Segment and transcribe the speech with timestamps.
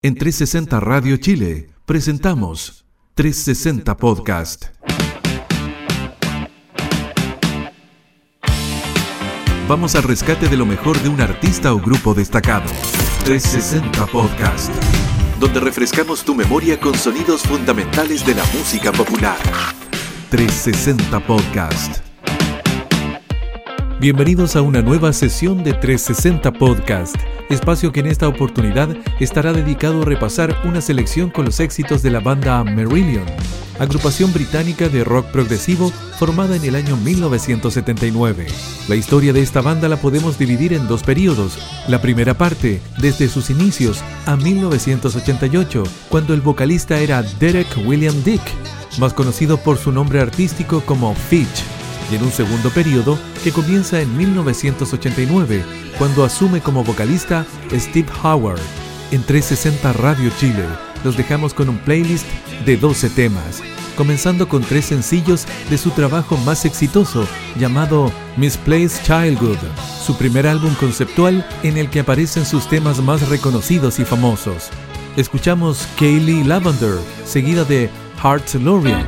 [0.00, 4.66] En 360 Radio Chile presentamos 360 Podcast.
[9.66, 12.70] Vamos al rescate de lo mejor de un artista o grupo destacado.
[13.24, 14.72] 360 Podcast.
[15.40, 19.40] Donde refrescamos tu memoria con sonidos fundamentales de la música popular.
[20.30, 22.07] 360 Podcast.
[24.00, 27.16] Bienvenidos a una nueva sesión de 360 Podcast,
[27.50, 32.10] espacio que en esta oportunidad estará dedicado a repasar una selección con los éxitos de
[32.10, 33.24] la banda Marillion,
[33.80, 38.46] agrupación británica de rock progresivo formada en el año 1979.
[38.86, 41.58] La historia de esta banda la podemos dividir en dos periodos.
[41.88, 48.42] La primera parte, desde sus inicios a 1988, cuando el vocalista era Derek William Dick,
[49.00, 51.64] más conocido por su nombre artístico como Fitch
[52.10, 55.64] y en un segundo periodo que comienza en 1989,
[55.98, 58.60] cuando asume como vocalista Steve Howard.
[59.10, 60.64] En 360 Radio Chile
[61.04, 62.26] los dejamos con un playlist
[62.64, 63.62] de 12 temas,
[63.96, 67.26] comenzando con tres sencillos de su trabajo más exitoso,
[67.58, 69.58] llamado Misplaced Childhood,
[70.04, 74.70] su primer álbum conceptual en el que aparecen sus temas más reconocidos y famosos.
[75.16, 77.90] Escuchamos Kaylee Lavender, seguida de
[78.22, 79.04] Hearts Lorian,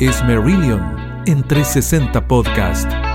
[0.00, 0.97] Es Marillion,
[1.28, 3.07] en 360 Podcast.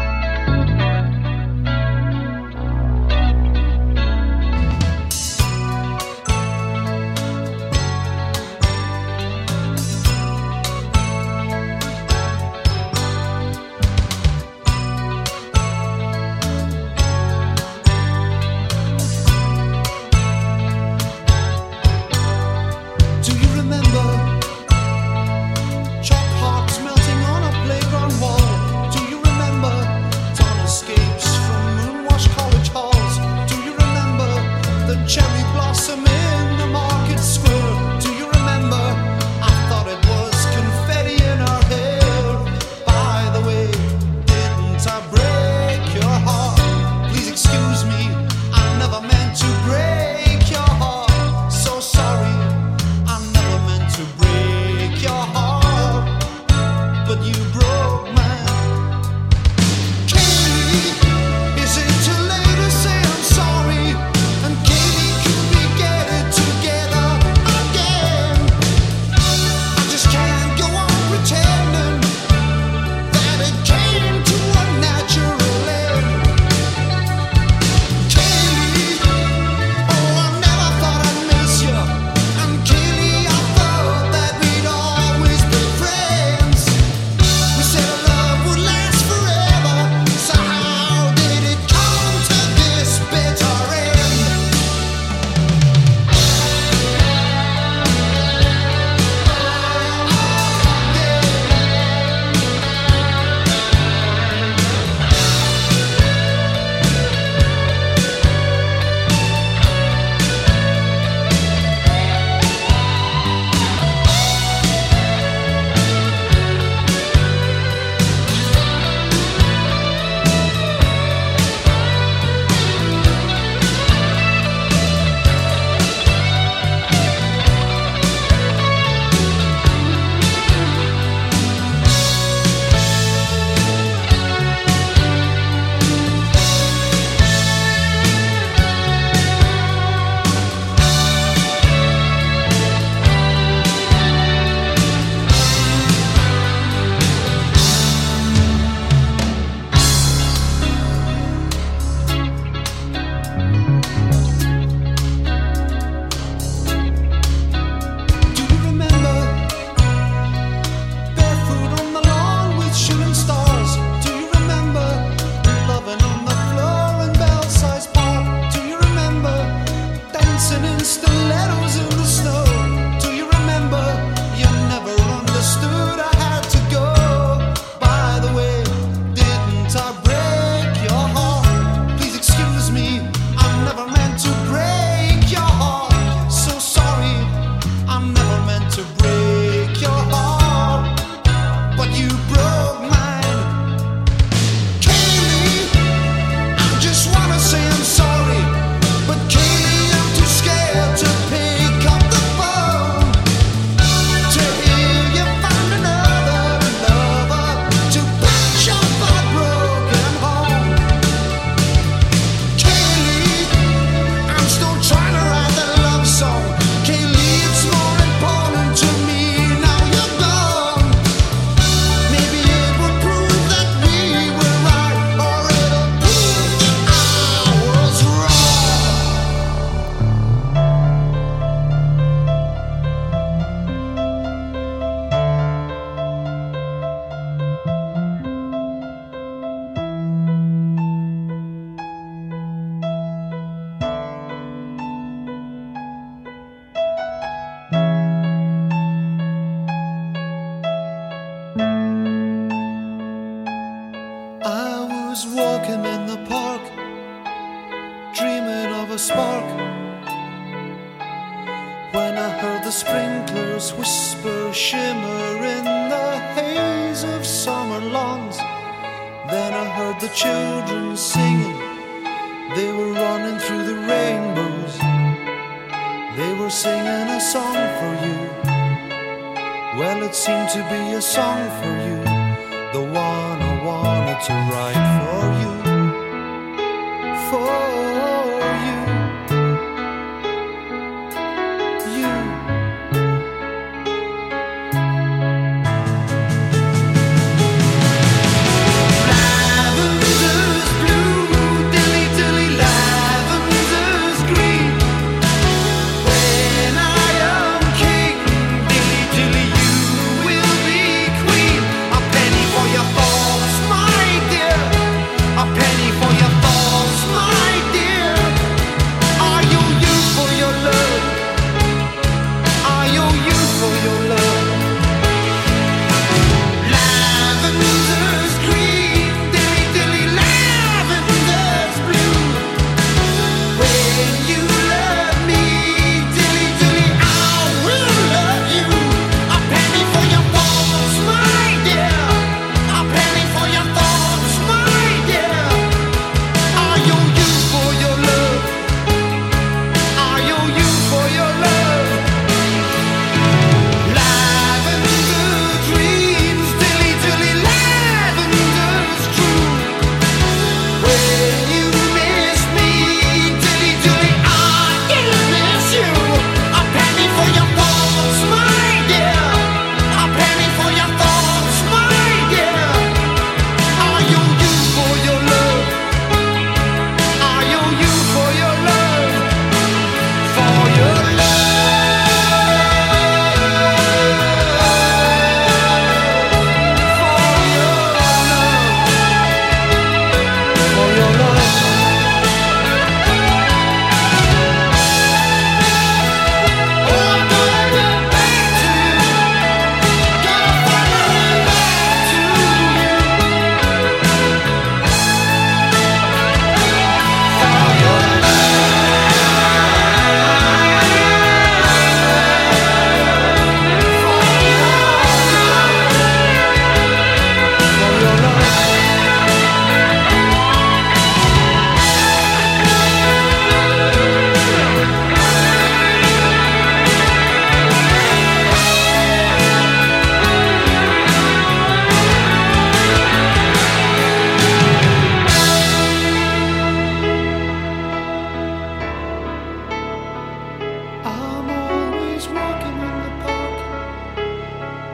[442.24, 443.58] always walking in the park,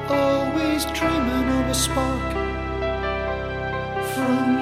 [0.09, 2.33] always dreaming of a spark
[4.13, 4.58] from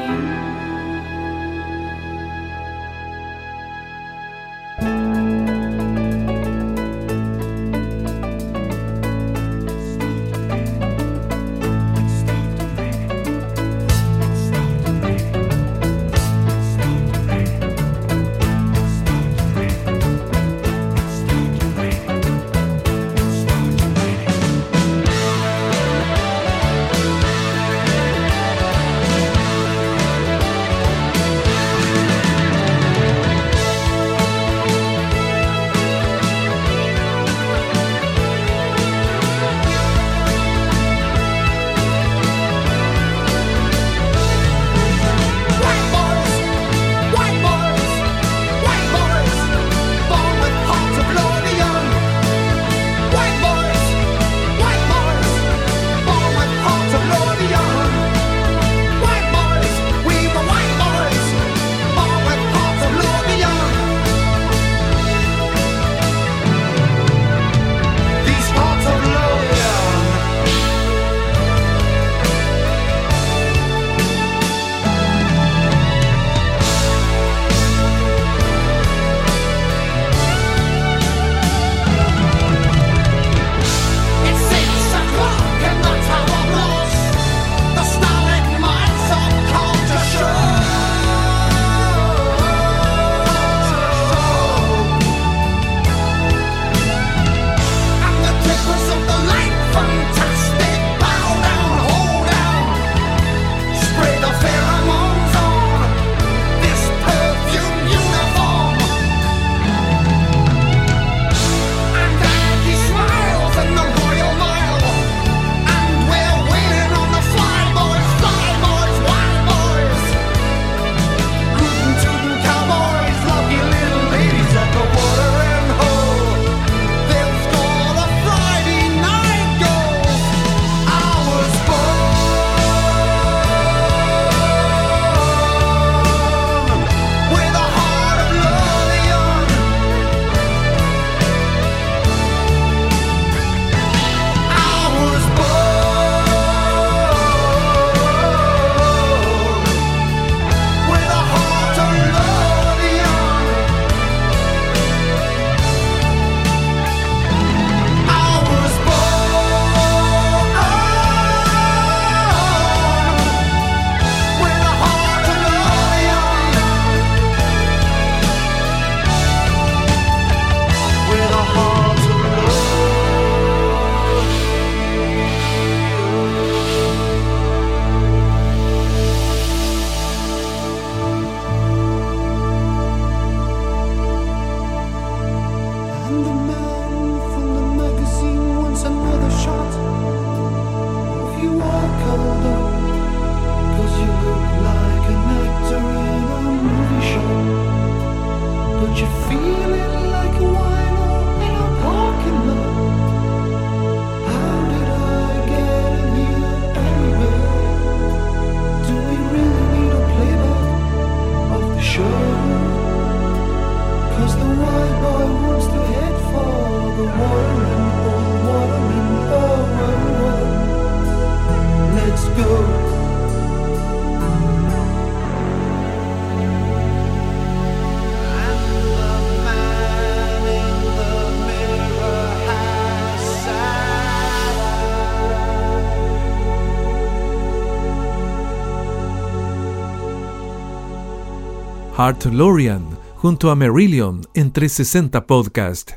[242.08, 242.88] Art Lorian
[243.18, 245.92] junto a Merillion en 360 Podcast.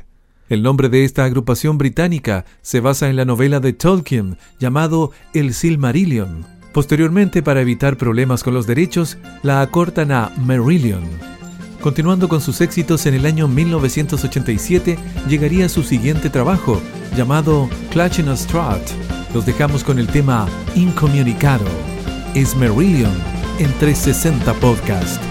[0.49, 5.53] El nombre de esta agrupación británica se basa en la novela de Tolkien llamado El
[5.53, 6.45] Silmarillion.
[6.73, 11.03] Posteriormente, para evitar problemas con los derechos, la acortan a Merillion.
[11.79, 14.99] Continuando con sus éxitos en el año 1987,
[15.29, 16.81] llegaría su siguiente trabajo,
[17.15, 18.83] llamado Clutching a Strut.
[19.33, 21.69] Los dejamos con el tema Incomunicado.
[22.35, 23.13] Es Merillion
[23.59, 25.30] en 360 Podcast.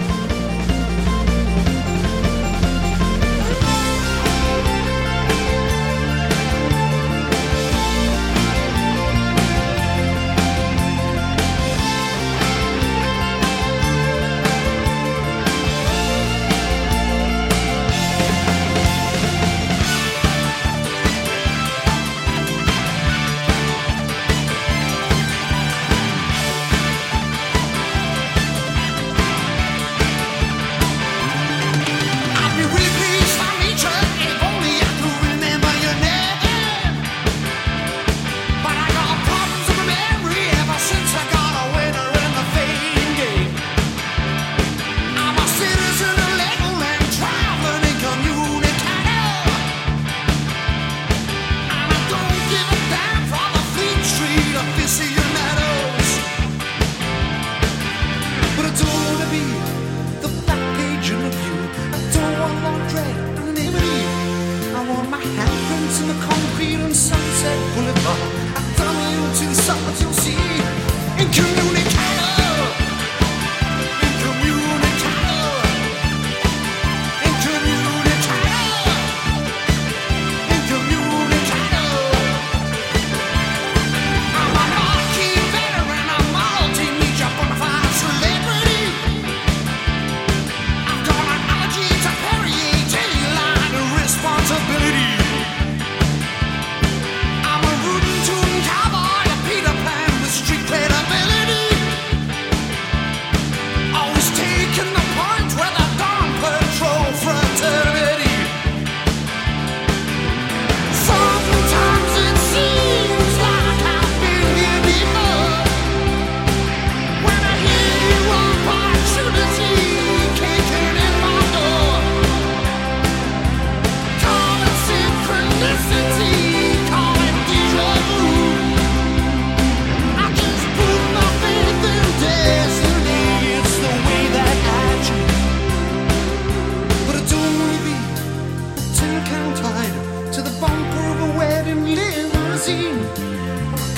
[139.25, 143.01] confined to the bunker of a wedding limousine.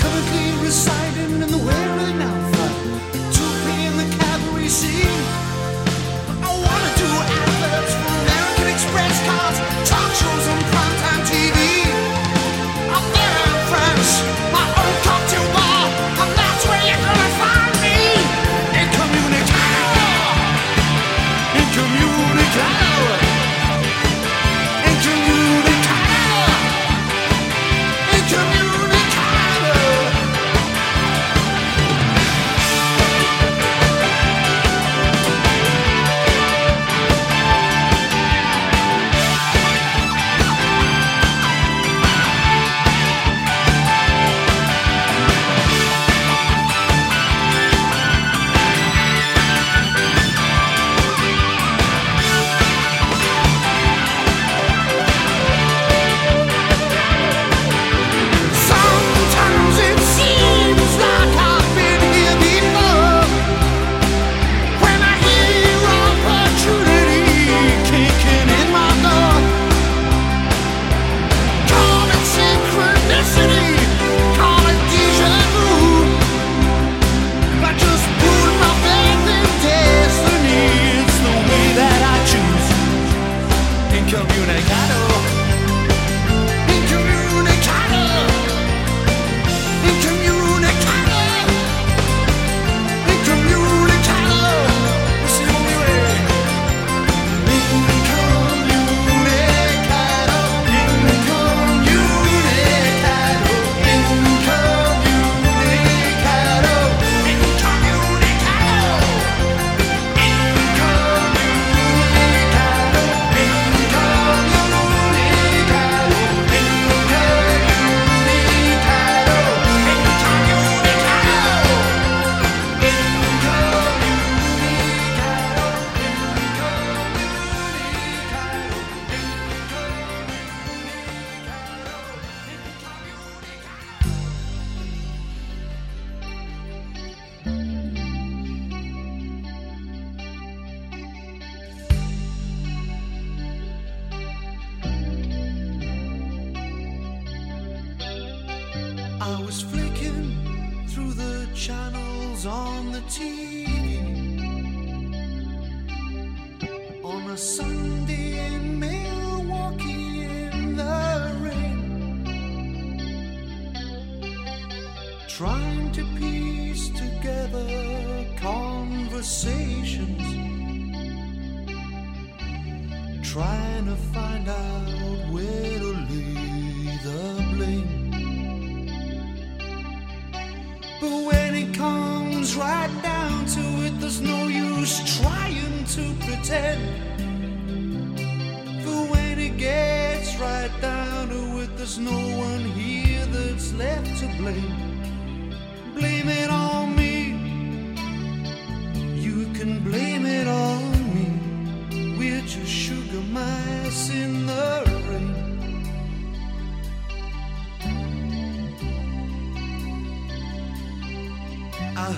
[0.01, 2.68] Currently residing in the wearing alpha,
[3.38, 5.24] to be in the cavalry scene.
[6.42, 9.58] I wanna do adverts for American Express cars,
[9.89, 10.73] talk shows, and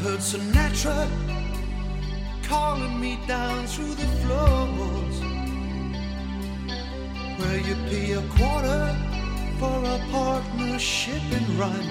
[0.06, 1.08] heard Sinatra
[2.44, 5.18] calling me down through the floors.
[7.39, 8.84] Where you pay a quarter
[9.58, 11.86] for a partnership and run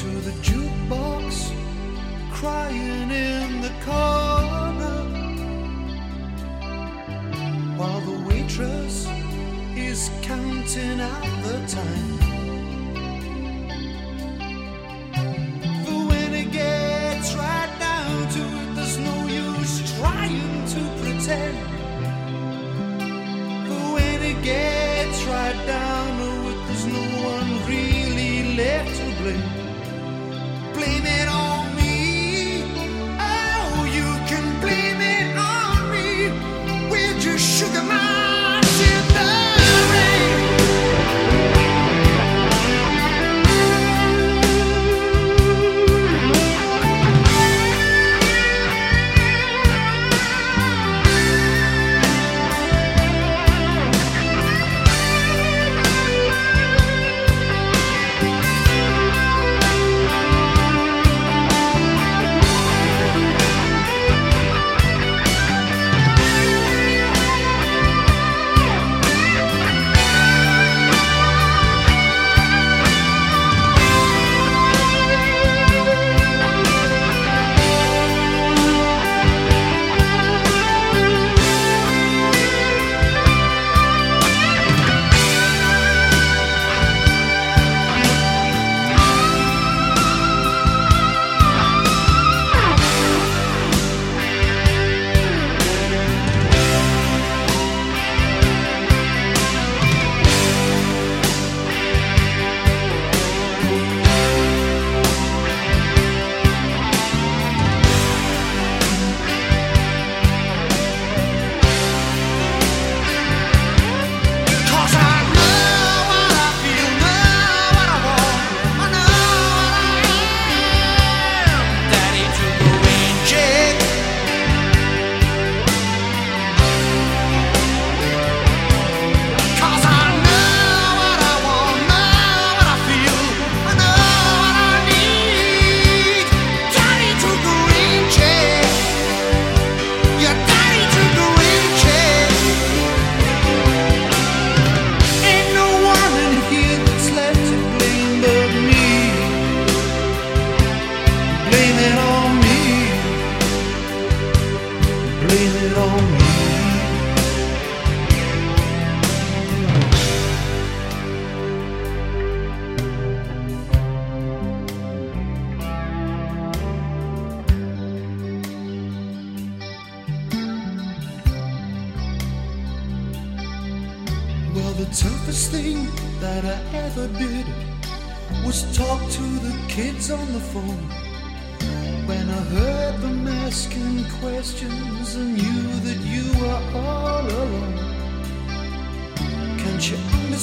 [0.00, 1.50] to the jukebox,
[2.30, 4.98] crying in the corner
[7.76, 9.08] while the waitress
[9.74, 12.19] is counting out the time.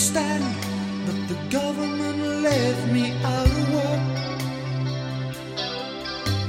[0.08, 0.44] understand
[1.06, 4.02] but the government left me out of work.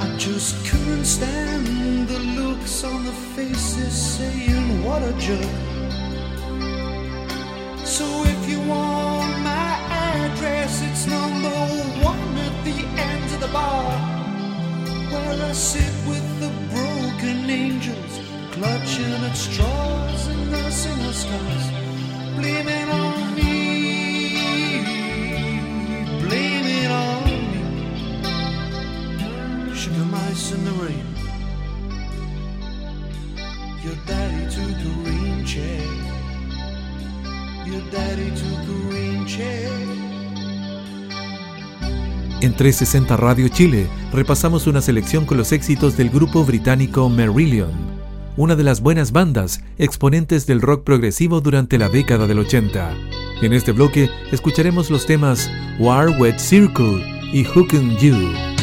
[0.00, 5.54] I just couldn't stand the looks on the faces saying, What a jerk.
[7.84, 11.58] So if you want my address, it's number
[12.04, 12.78] one at the
[13.10, 13.92] end of the bar
[15.10, 18.20] where I sit with the broken angels
[18.52, 21.88] clutching at straws and nursing her scars
[22.36, 23.27] blaming on
[30.52, 30.88] in
[42.40, 47.70] En 360 Radio Chile repasamos una selección con los éxitos del grupo británico Merillion,
[48.36, 52.94] una de las buenas bandas exponentes del rock progresivo durante la década del 80.
[53.42, 58.57] En este bloque escucharemos los temas War Wet Circle y Hookin' You.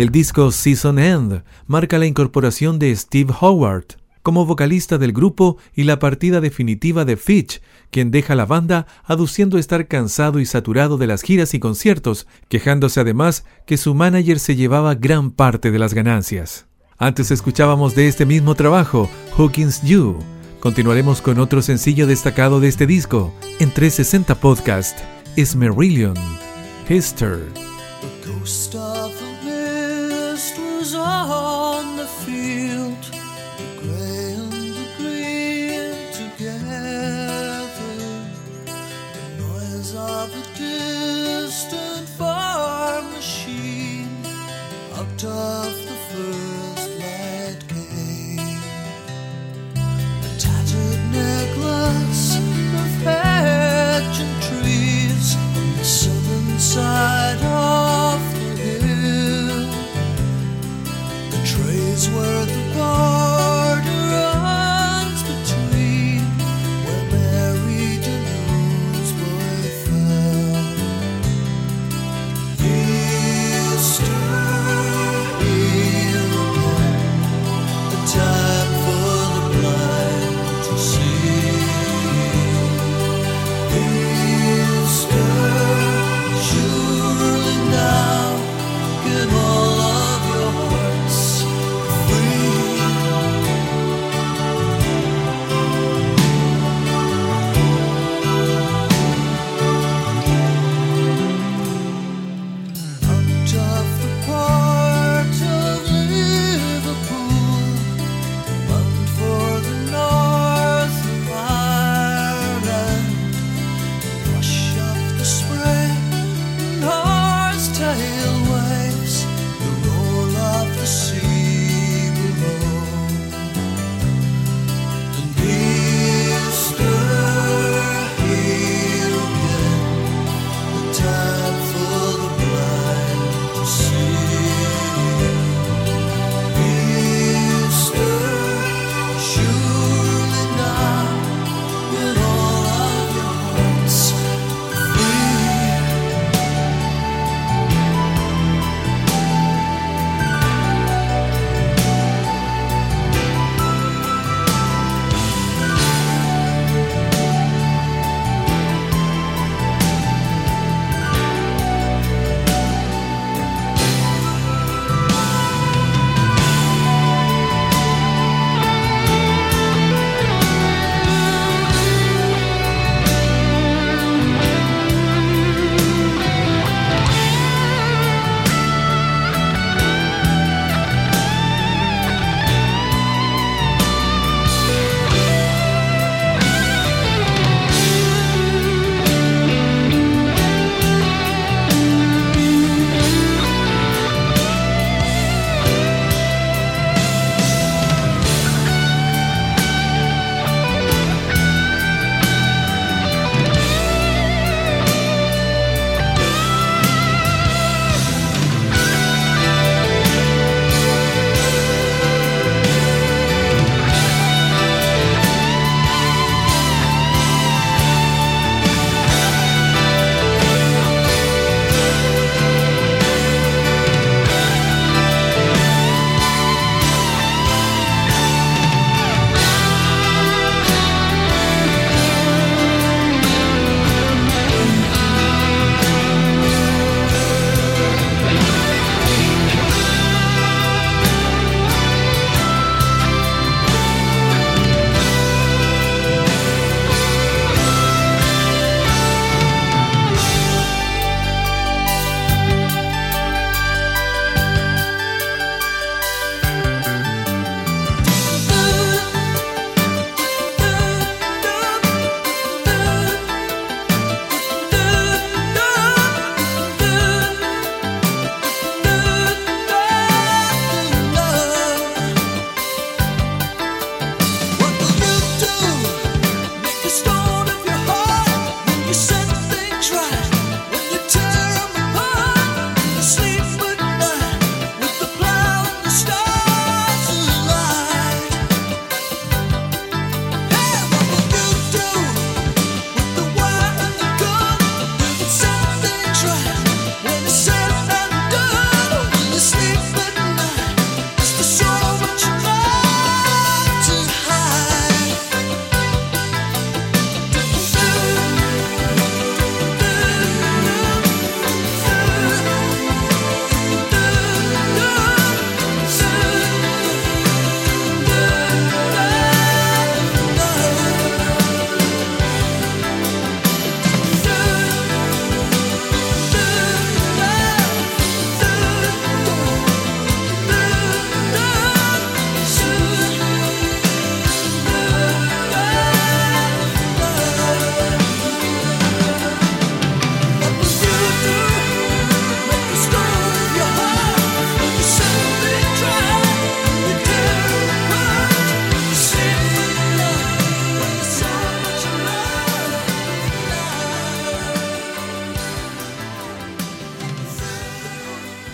[0.00, 3.84] El disco Season End marca la incorporación de Steve Howard
[4.22, 7.60] como vocalista del grupo y la partida definitiva de Fitch,
[7.90, 12.98] quien deja la banda aduciendo estar cansado y saturado de las giras y conciertos, quejándose
[12.98, 16.66] además que su manager se llevaba gran parte de las ganancias.
[16.96, 20.16] Antes escuchábamos de este mismo trabajo, Hawkins You.
[20.60, 24.98] Continuaremos con otro sencillo destacado de este disco, en 360 Podcast,
[25.36, 26.14] Esmerillion,
[26.88, 27.40] Hister.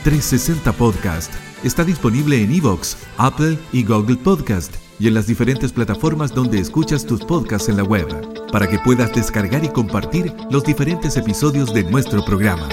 [0.06, 1.34] 360 Podcast.
[1.64, 7.04] Está disponible en Evox, Apple y Google Podcast y en las diferentes plataformas donde escuchas
[7.04, 8.06] tus podcasts en la web,
[8.52, 12.68] para que puedas descargar y compartir los diferentes episodios de nuestro programa.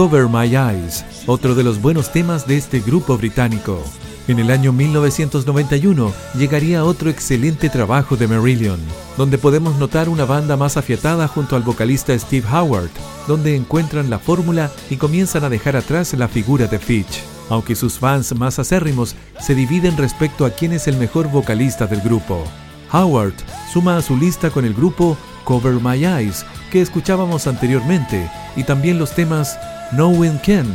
[0.00, 3.84] Cover My Eyes, otro de los buenos temas de este grupo británico.
[4.28, 8.80] En el año 1991 llegaría otro excelente trabajo de Marillion,
[9.18, 12.88] donde podemos notar una banda más afiatada junto al vocalista Steve Howard,
[13.28, 17.98] donde encuentran la fórmula y comienzan a dejar atrás la figura de Fitch, aunque sus
[17.98, 22.42] fans más acérrimos se dividen respecto a quién es el mejor vocalista del grupo.
[22.90, 23.34] Howard
[23.70, 28.98] suma a su lista con el grupo Cover My Eyes, que escuchábamos anteriormente, y también
[28.98, 29.58] los temas
[29.92, 30.66] Knowing Ken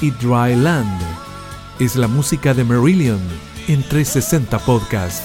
[0.00, 1.00] y Dry Land.
[1.78, 3.20] Es la música de Marillion
[3.68, 5.22] en 360 Podcast.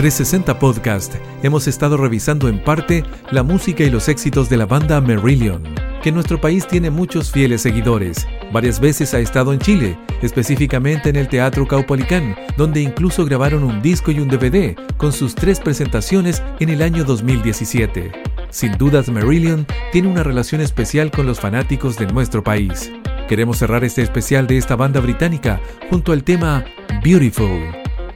[0.00, 4.98] 360 Podcast hemos estado revisando en parte la música y los éxitos de la banda
[4.98, 5.62] Marillion,
[6.02, 8.26] que en nuestro país tiene muchos fieles seguidores.
[8.50, 13.82] Varias veces ha estado en Chile, específicamente en el Teatro Caupolicán, donde incluso grabaron un
[13.82, 18.10] disco y un DVD con sus tres presentaciones en el año 2017.
[18.48, 22.90] Sin dudas, Marillion tiene una relación especial con los fanáticos de nuestro país.
[23.28, 26.64] Queremos cerrar este especial de esta banda británica junto al tema
[27.04, 27.60] Beautiful.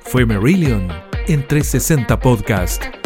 [0.01, 3.04] Fue Marillion en 360 Podcast.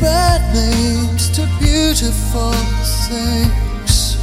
[0.00, 2.52] Bad names to beautiful
[3.08, 4.16] things.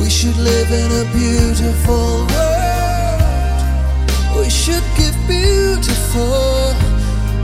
[0.00, 3.66] We should live in a beautiful world.
[4.38, 6.74] We should give beautiful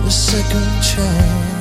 [0.07, 1.52] a second chance.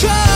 [0.00, 0.29] try.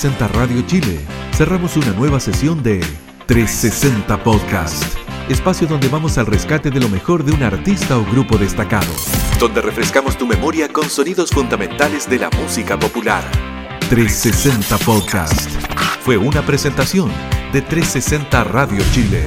[0.00, 0.98] 360 Radio Chile
[1.34, 2.80] cerramos una nueva sesión de
[3.26, 4.82] 360 Podcast,
[5.28, 8.90] espacio donde vamos al rescate de lo mejor de un artista o grupo destacado,
[9.38, 13.22] donde refrescamos tu memoria con sonidos fundamentales de la música popular.
[13.90, 15.50] 360 Podcast
[16.00, 17.12] fue una presentación
[17.52, 19.26] de 360 Radio Chile.